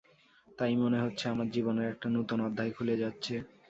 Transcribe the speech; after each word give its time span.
তাই 0.57 0.73
মনে 0.77 0.97
হচ্ছে, 1.03 1.25
আমার 1.27 1.47
জীবনের 1.51 1.87
একটা 1.89 2.07
নূতন 2.09 2.39
অধ্যায় 2.47 2.71
খুলে 2.71 2.95
যাচ্ছে। 3.03 3.33